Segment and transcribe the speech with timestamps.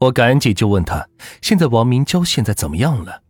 [0.00, 1.08] 我赶紧就问他
[1.40, 3.22] ：“现在王明娇现在怎么样了？”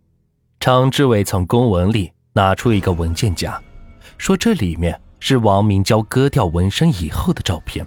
[0.59, 3.63] 常志伟从公文里拿出一个文件夹，
[4.19, 7.87] 说这里面是王明娇割掉纹身以后的照片。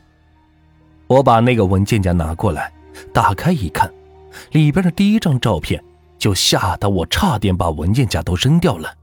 [1.08, 2.72] 我把那个文件夹拿过来，
[3.14, 3.92] 打开一看，
[4.52, 5.84] 里边的第一张照片
[6.18, 8.94] 就吓得我差点把文件夹都扔掉了。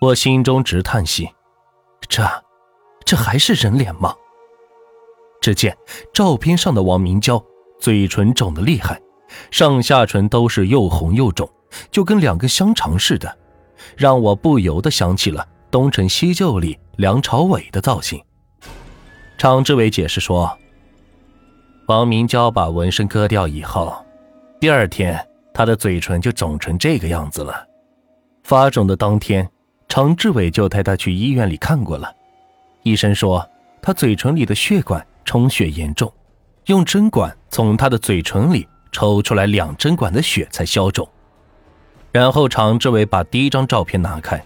[0.00, 1.28] 我心中直叹息：
[2.08, 2.22] 这，
[3.04, 4.14] 这还是人脸吗？
[5.40, 5.76] 只见
[6.12, 7.42] 照片上的王明娇。
[7.80, 9.00] 嘴唇肿得厉害，
[9.50, 11.48] 上下唇都是又红又肿，
[11.90, 13.34] 就跟两根香肠似的，
[13.96, 18.22] 让我不由得想起了《东成西就》里梁朝伟的造型。
[19.38, 20.56] 常志伟解释说，
[21.86, 24.04] 王明娇把纹身割掉以后，
[24.60, 27.66] 第二天她的嘴唇就肿成这个样子了。
[28.42, 29.48] 发肿的当天，
[29.88, 32.12] 常志伟就带她去医院里看过了，
[32.82, 33.48] 医生说
[33.80, 36.12] 她嘴唇里的血管充血严重。
[36.70, 41.08] 用针管从他的嘴唇里抽出来两针管的血才消肿。
[42.12, 44.40] 然后常志伟把第一张照片拿开，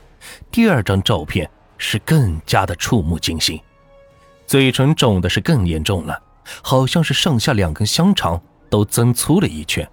[0.50, 3.60] 第二张照片是更加的触目惊心，
[4.46, 6.18] 嘴唇肿的是更严重了，
[6.62, 9.86] 好像是上下两根香肠都增粗了一圈。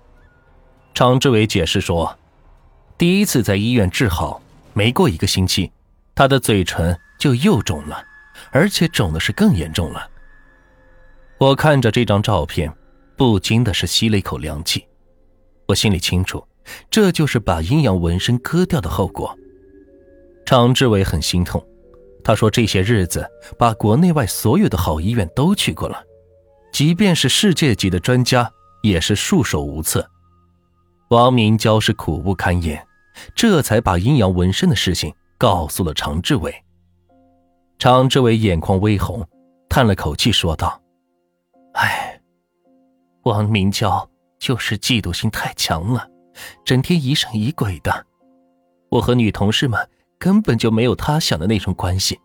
[0.93, 2.17] 常志伟解释说，
[2.97, 5.69] 第一次在医院治好，没过一个星期，
[6.15, 8.01] 他的嘴唇就又肿了，
[8.51, 10.07] 而且肿的是更严重了。
[11.41, 12.71] 我看着这张照片，
[13.17, 14.85] 不禁的是吸了一口凉气。
[15.67, 16.47] 我心里清楚，
[16.91, 19.35] 这就是把阴阳纹身割掉的后果。
[20.45, 21.65] 常志伟很心痛，
[22.23, 26.03] 他说这些日子把国内外所有的好医院都去过了，
[26.71, 28.47] 即便是世界级的专家
[28.83, 30.07] 也是束手无策。
[31.09, 32.85] 王明娇是苦不堪言，
[33.33, 36.53] 这才把阴阳纹身的事情告诉了常志伟。
[37.79, 39.27] 常志伟眼眶微红，
[39.67, 40.79] 叹了口气说道。
[41.73, 42.21] 哎，
[43.23, 46.07] 王明娇就是嫉妒心太强了，
[46.65, 48.05] 整天疑神疑鬼的。
[48.89, 52.19] 我和女同事们根本就没有他想的那种关系，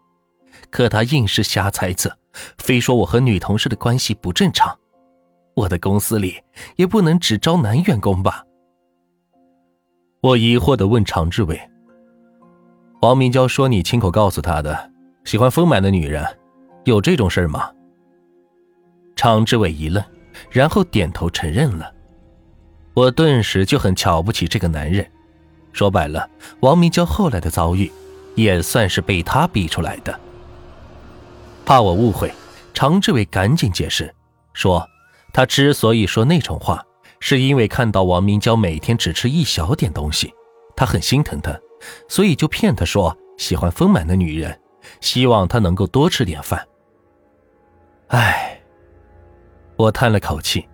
[0.70, 2.10] 可他硬是瞎猜测，
[2.58, 4.76] 非说我和女同事的关系不正常。
[5.54, 6.42] 我的公司里
[6.76, 8.44] 也不能只招男员工吧？
[10.22, 11.60] 我疑惑的问常志伟
[13.00, 14.90] ：“王明娇说你亲口告诉他的，
[15.24, 16.26] 喜欢丰满的女人，
[16.84, 17.70] 有这种事吗？”
[19.16, 20.04] 常志伟一愣，
[20.50, 21.90] 然后点头承认了。
[22.92, 25.04] 我顿时就很瞧不起这个男人。
[25.72, 26.28] 说白了，
[26.60, 27.90] 王明娇后来的遭遇，
[28.34, 30.20] 也算是被他逼出来的。
[31.64, 32.32] 怕我误会，
[32.72, 34.14] 常志伟赶紧解释
[34.52, 34.86] 说，
[35.32, 36.84] 他之所以说那种话，
[37.18, 40.32] 是因为看到王明娇每天只吃一小点东西，
[40.76, 41.58] 他很心疼她，
[42.08, 44.58] 所以就骗她说喜欢丰满的女人，
[45.00, 46.66] 希望她能够多吃点饭。
[48.08, 48.55] 唉。
[49.76, 50.66] 我叹了口气，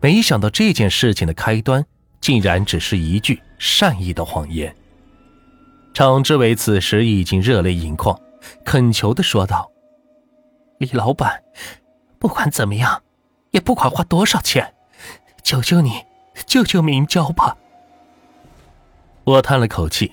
[0.00, 1.84] 没想到这件事情的开端
[2.20, 4.74] 竟然只是一句善意的谎言。
[5.94, 8.18] 常志伟此时已经热泪盈眶，
[8.64, 9.70] 恳求的说道
[10.78, 11.42] ：“李老板，
[12.18, 13.02] 不管怎么样，
[13.52, 14.74] 也不管花多少钱，
[15.42, 16.04] 求求你，
[16.46, 17.56] 救救明娇吧。”
[19.24, 20.12] 我叹了口气，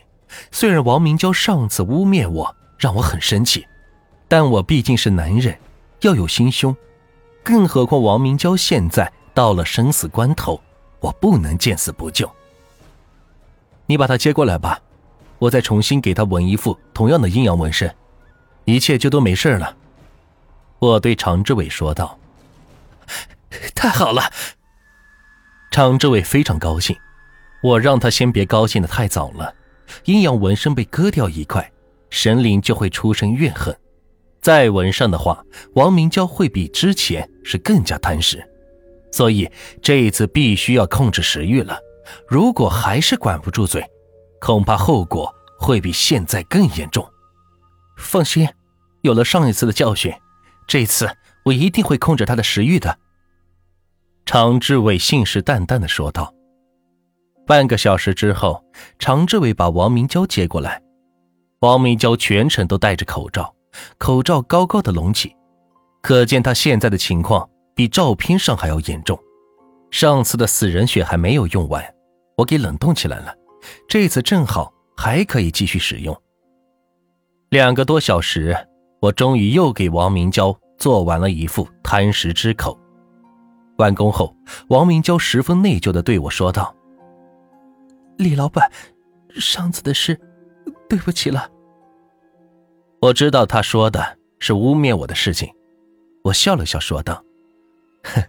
[0.51, 3.65] 虽然王明娇上次污蔑我，让我很生气，
[4.27, 5.57] 但我毕竟是男人，
[6.01, 6.75] 要有心胸。
[7.45, 10.59] 更何况王明娇现在到了生死关头，
[10.99, 12.27] 我不能见死不救。
[13.85, 14.81] 你把她接过来吧，
[15.37, 17.95] 我再重新给她纹一副同样的阴阳纹身，
[18.63, 19.77] 一切就都没事了。
[20.79, 22.17] 我对常志伟说道
[23.75, 24.23] ：“太好了！”
[25.69, 26.97] 常志伟非常高兴。
[27.61, 29.53] 我让他先别高兴的太早了，
[30.05, 31.71] 阴阳纹身被割掉一块，
[32.09, 33.77] 神灵就会出生怨恨。
[34.45, 38.47] 再纹上的话，王明娇会比之前是更加贪食，
[39.11, 39.49] 所以
[39.81, 41.79] 这一次必须要控制食欲了。
[42.27, 43.83] 如果还是管不住嘴，
[44.39, 47.03] 恐怕后果会比现在更严重。
[47.97, 48.47] 放心，
[49.01, 50.13] 有了上一次的教训，
[50.67, 51.09] 这次
[51.45, 52.99] 我一定会控制他的食欲的。
[54.27, 56.31] 常志伟信誓旦旦地说道。
[57.47, 58.63] 半个小时之后，
[58.99, 60.83] 常志伟把王明娇接过来，
[61.61, 63.51] 王明娇全程都戴着口罩。
[63.97, 65.35] 口罩高高的隆起，
[66.01, 69.19] 可见他现在的情况比照片上还要严重。
[69.91, 71.83] 上次的死人血还没有用完，
[72.37, 73.33] 我给冷冻起来了，
[73.87, 76.15] 这次正好还可以继续使用。
[77.49, 78.55] 两个多小时，
[79.01, 82.77] 我终于又给王明娇做完了一副贪食之口。
[83.77, 84.35] 完工后，
[84.69, 86.75] 王明娇十分内疚地对我说道
[88.17, 88.69] ：“李老板，
[89.35, 90.19] 上次的事，
[90.89, 91.49] 对不起了。”
[93.05, 95.53] 我知道他说的是污蔑我的事情，
[96.23, 97.23] 我笑了笑说道
[98.03, 98.23] ：“哼，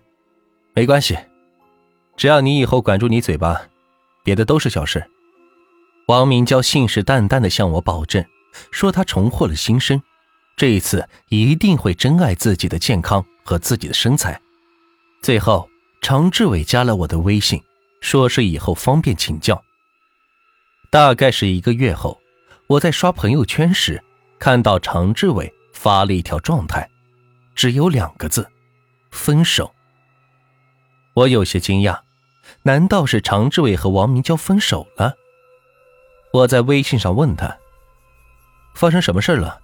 [0.74, 1.16] 没关系，
[2.14, 3.58] 只要你以后管住你嘴巴，
[4.22, 5.02] 别的都是小事。
[6.08, 8.22] 王明娇信誓旦旦的向我保证，
[8.70, 10.02] 说他重获了新生，
[10.58, 14.38] 这一次一定会珍爱自己的健康和自己的身材。
[15.22, 15.70] 最后，
[16.02, 17.62] 常志伟加了我的微信，
[18.02, 19.64] 说是以后方便请教。
[20.90, 22.20] 大概是一个月后，
[22.66, 24.02] 我在刷朋友圈时，
[24.38, 26.88] 看到常志伟发了一条状态，
[27.54, 28.48] 只有两个字：
[29.10, 29.72] 分手。
[31.14, 31.98] 我有些惊讶，
[32.62, 35.14] 难道是常志伟和王明娇分手了？
[36.32, 37.56] 我在微信上问他
[38.74, 39.60] ：“发生什么事了？”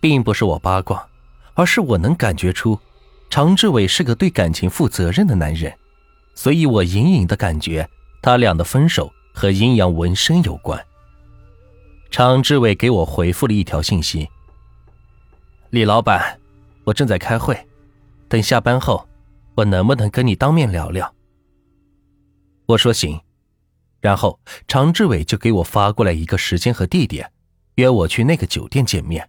[0.00, 1.06] 并不是我八卦，
[1.54, 2.80] 而是我能感觉出，
[3.28, 5.76] 常志伟是个对感情负责任的男人，
[6.34, 7.88] 所以我隐隐的感觉
[8.22, 10.82] 他俩的分手和阴阳纹身有关。
[12.12, 14.28] 常志伟给我回复了一条信息
[15.70, 16.38] ：“李老板，
[16.84, 17.58] 我正在开会，
[18.28, 19.08] 等下班后。”
[19.54, 21.14] 我能不能跟你当面聊聊？
[22.64, 23.20] 我说行，
[24.00, 27.30] 然后常志伟就给我发过来一个时间和地点，
[27.74, 29.28] 约我去那个酒店见面。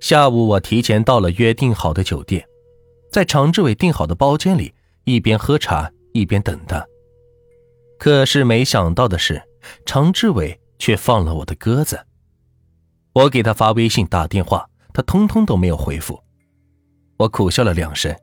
[0.00, 2.44] 下午我提前到了约定好的酒店，
[3.12, 4.74] 在常志伟订好的包间里，
[5.04, 6.84] 一边喝茶一边等他。
[8.00, 9.40] 可是没想到的是，
[9.86, 12.06] 常志伟却放了我的鸽子。
[13.12, 16.22] 我给他发微信、打电话，他通通都没有回复。
[17.16, 18.16] 我苦笑了两声。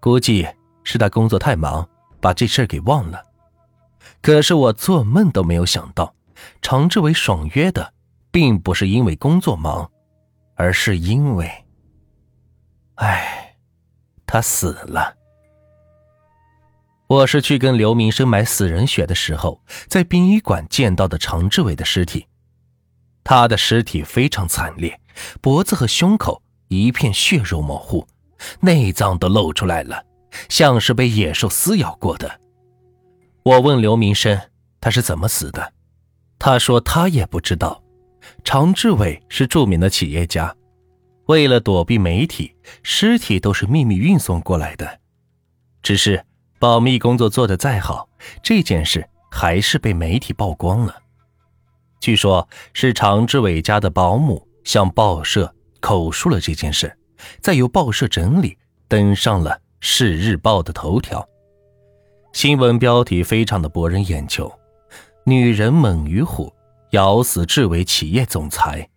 [0.00, 0.46] 估计
[0.82, 1.88] 是他工作太忙，
[2.20, 3.22] 把这事给忘了。
[4.20, 6.14] 可是我做梦都没有想到，
[6.60, 7.94] 常志伟爽约的，
[8.30, 9.90] 并不是因为工作忙，
[10.56, 11.50] 而是因为……
[12.96, 13.56] 哎，
[14.26, 15.16] 他死了。
[17.14, 22.26] 我是去跟刘明生买死人血的时候，在殡仪馆见到的常志伟的尸体。
[23.22, 25.00] 他的尸体非常惨烈，
[25.40, 28.04] 脖子和胸口一片血肉模糊。
[28.58, 30.04] 内脏都露出来了，
[30.48, 32.40] 像是被野兽撕咬过的。
[33.44, 34.36] 我问刘明生
[34.80, 35.72] 他是怎么死的，
[36.36, 37.80] 他说他也不知道。
[38.42, 40.52] 常志伟是著名的企业家，
[41.26, 44.98] 为了躲避媒体，尸体都是秘密运送过来的。
[45.80, 46.24] 只是
[46.64, 48.08] 保密工作做得再好，
[48.42, 50.96] 这件事还是被媒体曝光了。
[52.00, 56.96] 据说，是常志伟家的保姆向报社口述了这件事。
[57.42, 58.56] 再由报社整理，
[58.88, 59.50] 登上了
[59.80, 61.22] 《市日报》的头条。
[62.32, 64.50] 新闻标题非常的博人眼球
[65.26, 66.50] ：“女人猛于虎，
[66.92, 68.88] 咬死志伟企业总裁。”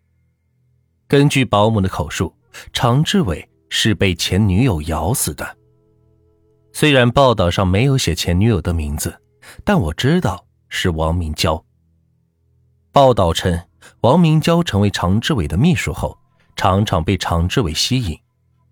[1.06, 2.34] 根据保姆的口述，
[2.72, 5.58] 常志伟是被前女友咬死的。
[6.72, 9.20] 虽然报道上没有写前女友的名字，
[9.64, 11.64] 但我知道是王明娇。
[12.92, 13.60] 报道称，
[14.02, 16.18] 王明娇成为常志伟的秘书后。
[16.60, 18.20] 常常被常志伟吸引，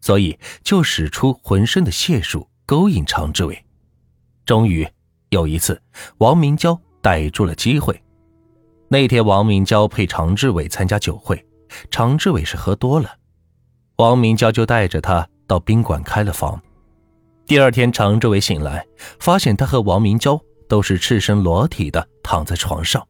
[0.01, 3.63] 所以就使出浑身的解数勾引常志伟。
[4.43, 4.87] 终于
[5.29, 5.79] 有一次，
[6.17, 8.03] 王明娇逮住了机会。
[8.87, 11.45] 那天，王明娇陪常志伟参加酒会，
[11.91, 13.07] 常志伟是喝多了，
[13.97, 16.59] 王明娇就带着他到宾馆开了房。
[17.47, 18.87] 第二天，常志伟醒来，
[19.19, 23.07] 发现他和王明娇都是赤身裸体的躺在床上，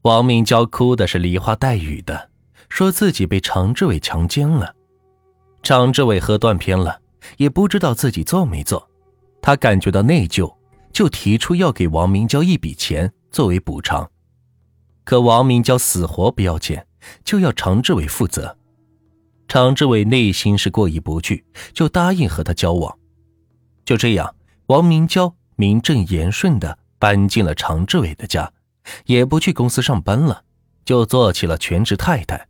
[0.00, 2.30] 王明娇哭的是梨花带雨的。
[2.70, 4.74] 说自己被常志伟强奸了，
[5.62, 7.00] 常志伟喝断片了，
[7.36, 8.88] 也不知道自己做没做，
[9.42, 10.52] 他感觉到内疚，
[10.90, 14.10] 就提出要给王明娇一笔钱作为补偿，
[15.04, 16.86] 可王明娇死活不要钱，
[17.24, 18.56] 就要常志伟负责。
[19.46, 22.98] 常志伟内心是过意不去，就答应和他交往。
[23.86, 24.34] 就这样，
[24.66, 28.52] 王明娇名正言顺的搬进了常志伟的家，
[29.04, 30.42] 也不去公司上班了，
[30.84, 32.48] 就做起了全职太太。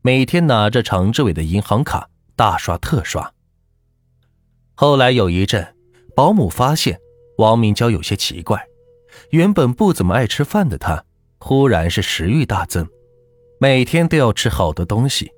[0.00, 3.34] 每天拿着常志伟的银行卡大刷特刷。
[4.74, 5.74] 后来有一阵，
[6.14, 7.00] 保姆发现
[7.38, 8.68] 王明娇有些奇怪，
[9.30, 11.04] 原本不怎么爱吃饭的她，
[11.38, 12.86] 忽然是食欲大增，
[13.58, 15.32] 每天都要吃好多东西，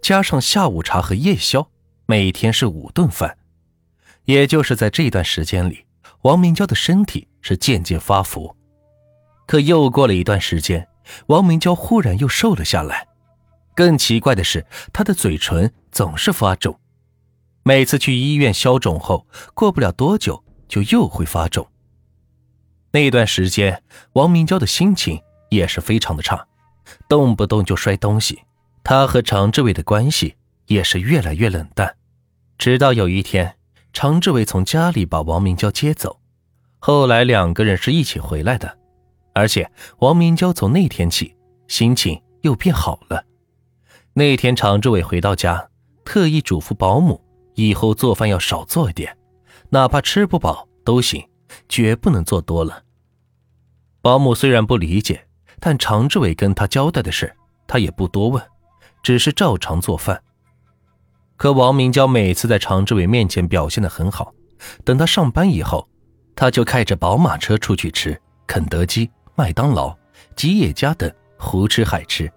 [0.00, 1.68] 加上下午茶和夜宵，
[2.06, 3.38] 每天是五顿饭。
[4.24, 5.84] 也就是在这段时间里，
[6.22, 8.56] 王明娇的身体是渐渐发福。
[9.46, 10.86] 可又过了一段时间，
[11.26, 13.06] 王明娇忽然又瘦了下来。
[13.74, 16.78] 更奇怪的是，她的嘴唇总是发肿，
[17.62, 21.66] 每次去医院消肿后，过不了多久就又会发肿。
[22.92, 26.46] 那段时间，王明娇的心情也是非常的差，
[27.08, 28.42] 动不动就摔东西。
[28.84, 30.36] 她和常志伟的关系
[30.66, 31.96] 也是越来越冷淡。
[32.58, 33.56] 直到有一天，
[33.92, 36.18] 常志伟从家里把王明娇接走，
[36.78, 38.78] 后来两个人是一起回来的，
[39.34, 41.36] 而且王明娇从那天起
[41.68, 43.24] 心情又变好了。
[44.14, 45.68] 那天，常志伟回到家，
[46.04, 47.22] 特意嘱咐保姆
[47.54, 49.16] 以后做饭要少做一点，
[49.70, 51.28] 哪怕吃不饱都行，
[51.68, 52.82] 绝不能做多了。
[54.00, 55.26] 保姆虽然不理解，
[55.60, 57.34] 但常志伟跟他交代的事，
[57.66, 58.42] 他也不多问，
[59.02, 60.22] 只是照常做饭。
[61.42, 64.32] 可王明娇每次在常志伟面前表现的很好，
[64.84, 65.88] 等他上班以后，
[66.36, 69.92] 他就开着宝马车出去吃肯德基、麦当劳、
[70.36, 72.30] 吉野家等胡吃海吃。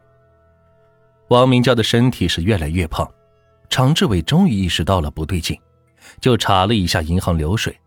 [1.28, 3.08] 王明娇的身体是越来越胖，
[3.70, 5.56] 常志伟终于意识到了不对劲，
[6.20, 7.80] 就查了一下银行流水，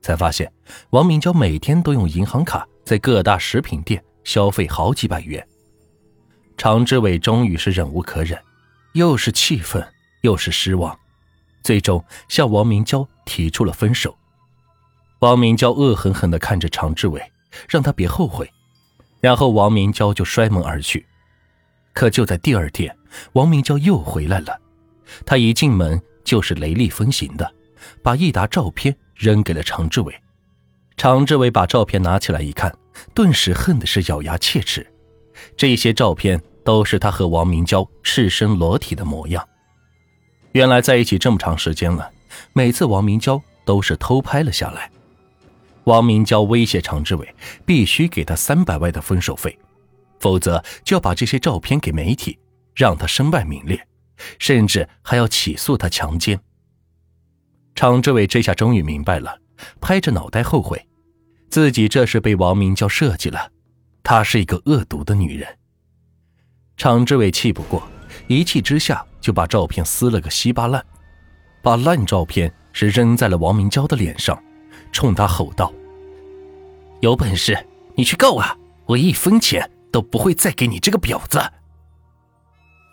[0.00, 0.50] 才发现
[0.88, 5.46] 王明娇每天都用银行卡在各大食品店消费好几百元。
[6.56, 8.40] 常志伟终于是忍无可忍，
[8.94, 9.86] 又是气愤
[10.22, 10.98] 又是失望，
[11.62, 14.16] 最终向王明娇提出了分手。
[15.20, 17.22] 王明娇恶狠狠地看着常志伟，
[17.68, 18.50] 让他别后悔，
[19.20, 21.06] 然后王明娇就摔门而去。
[21.92, 22.96] 可就在第二天，
[23.34, 24.58] 王明娇又回来了。
[25.26, 27.54] 她一进门就是雷厉风行的，
[28.02, 30.14] 把一沓照片扔给了常志伟。
[30.96, 32.74] 常志伟把照片拿起来一看，
[33.12, 34.86] 顿时恨的是咬牙切齿。
[35.56, 39.46] 这些照片都是他和王明娇赤身裸体的模样。
[40.52, 42.10] 原来在一起这么长时间了，
[42.52, 44.90] 每次王明娇都是偷拍了下来。
[45.84, 47.34] 王明娇威胁常志伟，
[47.66, 49.58] 必须给他三百万的分手费。
[50.20, 52.38] 否则就要把这些照片给媒体，
[52.76, 53.84] 让他身败名裂，
[54.38, 56.38] 甚至还要起诉他强奸。
[57.74, 59.40] 常志伟这下终于明白了，
[59.80, 60.86] 拍着脑袋后悔，
[61.50, 63.50] 自己这是被王明娇设计了，
[64.04, 65.58] 她是一个恶毒的女人。
[66.76, 67.82] 常志伟气不过，
[68.32, 70.84] 一气之下就把照片撕了个稀巴烂，
[71.62, 74.42] 把烂照片是扔在了王明娇的脸上，
[74.90, 75.72] 冲她吼道
[77.00, 78.56] ：“有本事你去告啊！
[78.86, 81.38] 我一分钱！”都不会再给你这个婊子。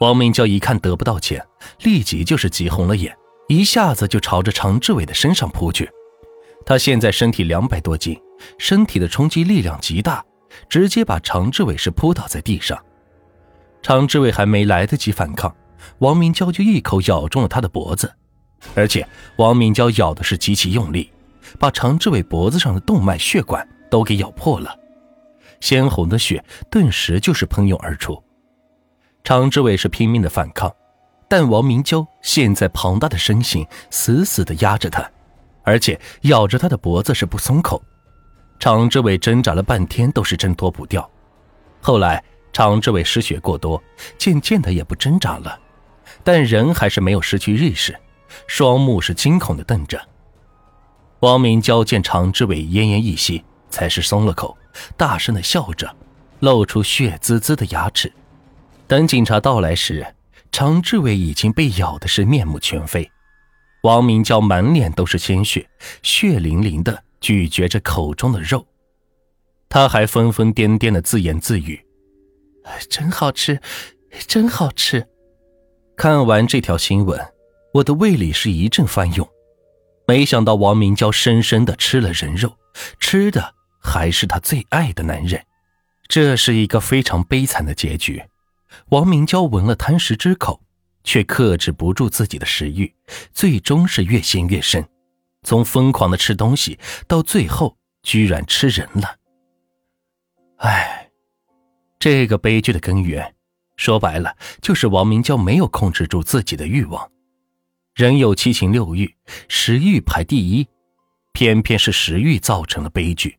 [0.01, 1.41] 王明娇一看得不到钱，
[1.83, 3.15] 立即就是急红了眼，
[3.47, 5.89] 一下子就朝着常志伟的身上扑去。
[6.65, 8.19] 他现在身体两百多斤，
[8.57, 10.21] 身体的冲击力量极大，
[10.67, 12.77] 直接把常志伟是扑倒在地上。
[13.81, 15.55] 常志伟还没来得及反抗，
[15.99, 18.13] 王明娇就一口咬中了他的脖子，
[18.75, 19.07] 而且
[19.37, 21.11] 王明娇咬的是极其用力，
[21.57, 24.77] 把常志伟脖子上的动脉血管都给咬破了。
[25.61, 28.21] 鲜红的血顿时就是喷涌而出，
[29.23, 30.73] 常志伟是拼命的反抗，
[31.27, 35.09] 但王明娇现在庞大的身形死死的压着他，
[35.63, 37.81] 而且咬着他的脖子是不松口。
[38.59, 41.09] 常志伟挣扎了半天都是挣脱不掉，
[41.81, 43.81] 后来常志伟失血过多，
[44.17, 45.59] 渐渐的也不挣扎了，
[46.23, 47.97] 但人还是没有失去意识，
[48.47, 50.01] 双目是惊恐的瞪着。
[51.19, 54.57] 王明娇见常志伟奄奄一息，才是松了口。
[54.95, 55.93] 大声的笑着，
[56.39, 58.11] 露出血滋滋的牙齿。
[58.87, 60.15] 等警察到来时，
[60.51, 63.09] 常志伟已经被咬的是面目全非。
[63.83, 65.67] 王明娇满脸都是鲜血，
[66.01, 68.65] 血淋淋的咀嚼着口中的肉。
[69.67, 71.83] 他还疯疯癫癫的自言自语
[72.89, 73.61] ：“真好吃，
[74.27, 75.07] 真好吃。”
[75.95, 77.19] 看完这条新闻，
[77.73, 79.27] 我的胃里是一阵翻涌。
[80.07, 82.55] 没想到王明娇深深的吃了人肉，
[82.99, 83.55] 吃的。
[83.81, 85.41] 还是她最爱的男人，
[86.09, 88.21] 这是一个非常悲惨的结局。
[88.89, 90.61] 王明娇闻了贪食之口，
[91.05, 92.93] 却克制不住自己的食欲，
[93.33, 94.85] 最终是越陷越深，
[95.43, 99.15] 从疯狂的吃东西到最后居然吃人了。
[100.57, 100.98] 唉，
[101.99, 103.35] 这个悲剧的根源，
[103.75, 107.11] 说白了就是王明娇没有控制住自己的欲望。
[107.93, 109.13] 人有七情六欲，
[109.49, 110.65] 食欲排第一，
[111.33, 113.37] 偏偏是食欲造成了悲剧。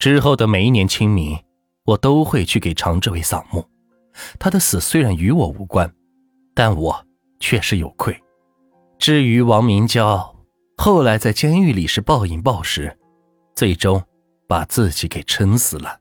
[0.00, 1.38] 之后的每一年清明，
[1.84, 3.64] 我都会去给常志伟扫墓。
[4.40, 5.94] 他的死虽然与我无关，
[6.54, 7.06] 但我
[7.38, 8.20] 确实有愧。
[8.98, 10.34] 至于王明娇，
[10.76, 12.98] 后来在监狱里是暴饮暴食，
[13.54, 14.02] 最终
[14.48, 16.00] 把自己给撑死了。